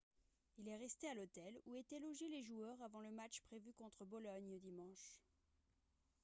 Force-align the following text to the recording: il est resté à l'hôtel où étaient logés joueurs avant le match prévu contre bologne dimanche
il 0.57 0.67
est 0.67 0.77
resté 0.77 1.07
à 1.07 1.13
l'hôtel 1.13 1.55
où 1.67 1.75
étaient 1.75 1.99
logés 1.99 2.41
joueurs 2.43 2.81
avant 2.81 3.01
le 3.01 3.11
match 3.11 3.39
prévu 3.43 3.71
contre 3.73 4.03
bologne 4.03 4.57
dimanche 4.57 5.21